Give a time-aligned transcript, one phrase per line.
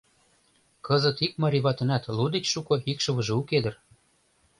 [0.85, 3.75] Кызыт ик марий ватынат лу деч шуко икшывыже уке дыр.